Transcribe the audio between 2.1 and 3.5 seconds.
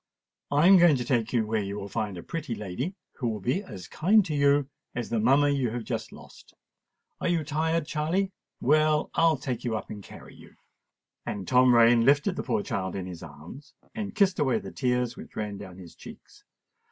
a pretty lady, who will